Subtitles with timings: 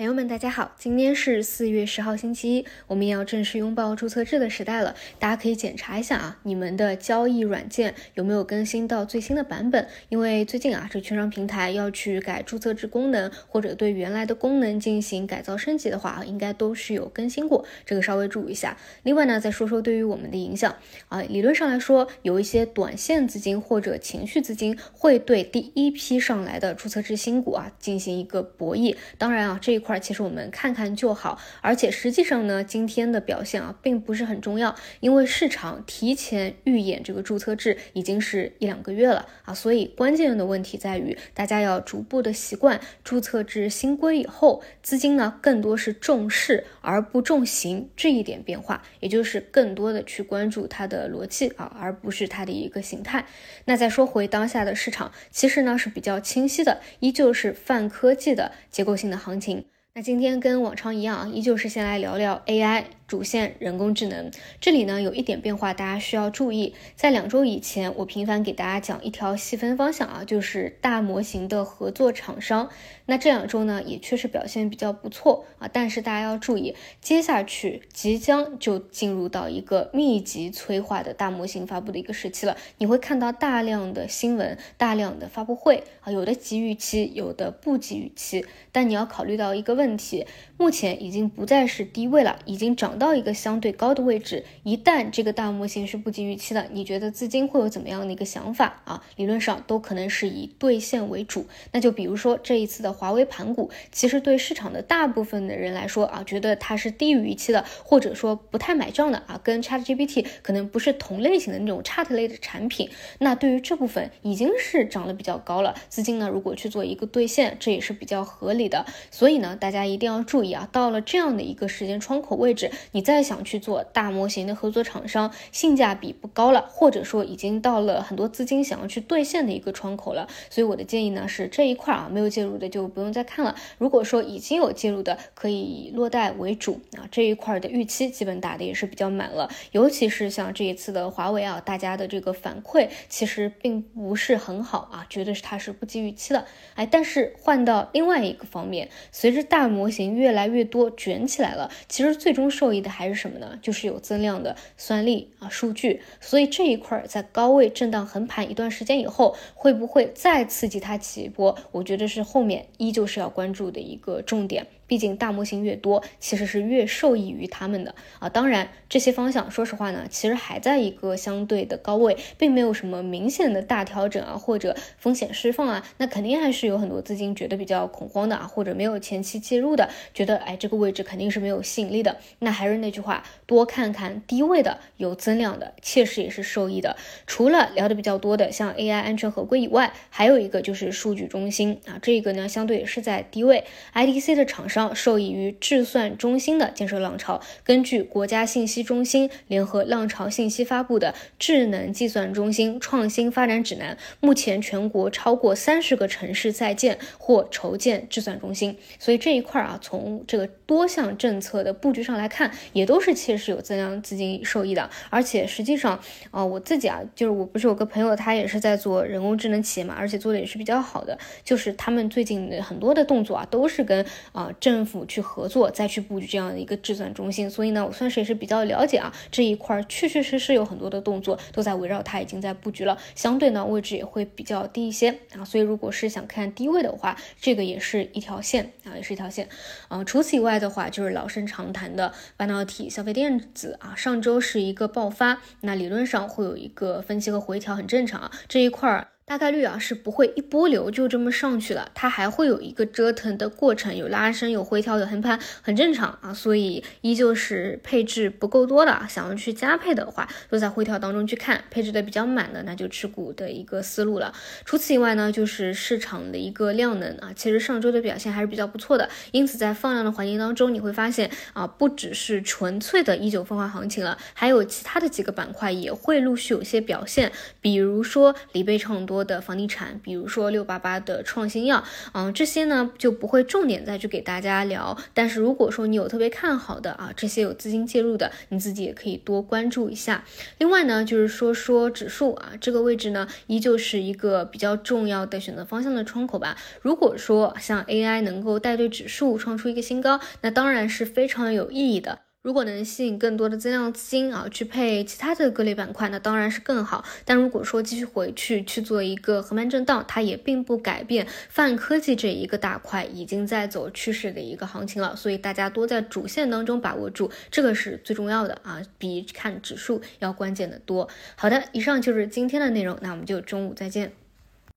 [0.00, 4.96] 朋友们，大家好，今天是四月十号，星期一，我们要正式拥抱注册制的时代了。
[5.18, 9.86] 大家可以检查一下啊，你们的交易软件有没有更新到最新的版本？
[10.08, 18.78] 因为最近啊，这券商平台要去改注册制功能，或者对原来的功能进行改造升级的话，应该都是有更新过，这个稍微注意一下。
[19.02, 20.74] 另外呢，再说说对于我们的影响
[21.10, 28.96] 啊，理论上来说，有一些短线资金或者情绪资金会对第一批上来的注册制新股啊进行一个博弈。
[29.18, 29.89] 当然啊，这一块。
[29.98, 53.26] 其实我们看看就好，而且实际上呢，今天的表现啊，并不是很重要，因为市场提前预演这个注册制已经是一两个月了啊，所以关键的问题在于，大家要逐步的习惯注册制新规以后，资金呢更多是重视而不重形这一点变化，也就是更多的去关注它的逻辑啊，而不是它的一个形态。
[53.64, 59.64] 那再说回当下的市场，其实呢是比较清晰的，依旧是泛科技的结构性的行情。
[59.94, 62.84] 那今天跟往常一样啊，依旧是先来聊聊 AI。
[63.10, 64.30] 主线人工智能
[64.60, 66.76] 这里呢有一点变化，大家需要注意。
[66.94, 72.70] 在两周以前，我频繁给大家讲一条细分方向啊，就是大模型的合作厂商。
[73.06, 82.56] 那这两周呢也确实表现比较不错啊，但是大家要注意，接下去即将就进入到一个密集催化的大模型发布的一个时期了。
[82.78, 88.46] 你会看到大量的新闻、大量的发布会啊，有的及预期，有的不及预期。
[88.70, 90.24] 但你要考虑到一个问题，
[90.56, 92.99] 目前已经不再是低位了，已经涨。
[93.00, 99.02] 到一个相对高的位置，一旦这个大模型是不及预期的，你觉得资金会有怎么样的一个想法啊？
[99.16, 101.46] 理论上都可能是以兑现为主。
[101.72, 112.90] 那就比如说这一次的华为盘股，其实对市场的大部分的人来说啊，觉得它是低于预期的，或者说不太买账的啊，跟 ChatGPT 可能不是同类型的那种 Chat 类的产品。
[113.18, 118.84] 那对于这部分已经是涨得比较高了，资金呢如果去做一个兑现，这也是比较合理的。
[119.10, 122.70] 所以呢，大家一定要注意啊，到了这样的一个时间窗口位置。
[122.92, 130.26] 你再想去做大模型的合作厂商，性价比不高了，或者说已经到了很多资金想要去兑现的一个窗口了。
[130.48, 133.54] 所以我的建议呢是这一块啊没有介入的就不用再看了。
[133.78, 137.06] 如果说已经有介入的，可以以落袋为主啊。
[137.10, 146.44] 这一块的预期基本打的也是比较满了，尤其是像这一次的华为啊，大家的这个反馈其实并不是很好啊，觉得是它是不及预期的。
[146.74, 152.90] 哎，但是换到另外一个方面，随着大模型越来越多卷起来了，其实最终受益的。
[152.90, 153.58] 还是什么呢？
[153.62, 161.56] 就是有增量的算力啊数据，所以这一块在高位震荡横盘一段时间以后，会不会再刺激它起一波？
[161.72, 164.66] 我觉得是后面依旧是要关注的一个重点。
[164.90, 168.28] 毕竟大模型越多，其实是越受益于他们的啊。
[168.28, 175.86] 当然，这些方向说实话呢，其实还在一个相对的高位，并没有什么明显的大调整啊，或者风险释放啊。
[175.98, 182.16] 那肯定还是有很多资金觉得比较恐慌的啊，或者没有前期介入的，觉得哎这个位置肯定是没有吸引力的。
[182.40, 186.96] 那还是那句话，多看看低位的有增量的，确实也是受益的。
[187.28, 193.62] 除了聊的比较多的像 AI 安全合规以外，还有一个就是数据中心啊，这个呢相对也是在低位
[193.94, 194.79] ，IDC 的厂商。
[194.94, 197.40] 受益于智算中心的建设浪潮。
[197.64, 208.76] 根据国家信息中心联合浪潮信息发布的《智能计算中心创新发展指南》，目前全国超过三十个城市在建或筹建智算中心。
[208.98, 214.88] 所以这一块啊，从这个多项政策的布局上来看，也都是切实有增量资金受益的。
[215.10, 215.98] 而且实际上
[216.30, 221.18] 啊，我自己啊，就是我不是有个朋友，他也是在做人工智能企业嘛，而且做的也是比较好的。
[221.42, 232.96] 就是他们最近的很多的动作啊，都是跟啊政府去合作，再去布局这样的一个智算中心，所以呢，我算是也是比较了解啊这一块，确确实实有很多的动作都在围绕它，已经在布局了。
[233.16, 239.48] 相对呢，位置也会比较低一些啊，所以如果是想看低位的话，这个也是一条线啊，也是一条线。
[239.88, 249.08] 嗯，除此以外的话，就是老生常谈的半导体、消费电子啊，上周是一个爆发，那理论上会有一个分析和回调，很正常啊，这一块儿。
[249.30, 256.34] 大概率啊是不会一波流就这么上去了，它还会有一个折腾的过程，有拉伸，有回调，有横盘，很正常啊。
[256.34, 264.34] 所以依旧是配置不够多的，想要去加配的话，都在回调当中去看，配置的比较满的，那就持股的一个思路了。
[264.64, 269.08] 除此以外呢，就是市场的一个量能啊，其实上周的表现还是比较不错的。
[269.30, 277.30] 因此在放量的环境当中，你会发现啊，不只是纯粹的一九分化行情了，还有其他的几个板块也会陆续有些表现，
[277.60, 279.19] 比如说锂备畅多。
[279.24, 281.82] 的房地产，比如说六八八的创新药，
[282.12, 284.96] 嗯，这些呢就不会重点再去给大家聊。
[285.14, 290.24] 但是如果说你有特别看好的啊，这些有资金介入的，你自己也可以多关注一下。
[290.58, 296.56] 另外呢，就是说说指数啊，这个位置呢依旧是一个比较重要的选择方向的窗口吧。
[296.80, 302.20] 如果说像 AI 能够带队指数创出一个新高，那当然是非常有意义的。
[302.42, 307.04] 如果能吸引更多的增量资金啊，去配其他的各类板块，那当然是更好。
[307.26, 315.14] 但如果说继续回去去做一个横盘震荡，它也并不改变泛科技这一个大块已经在走趋势的一个行情了。
[315.14, 321.06] 所以大家多在主线当中把握住，这个是最重要的啊，比看指数要关键的多。
[321.36, 324.19] 好的，以上就是今天的内容，那我们就中午再见。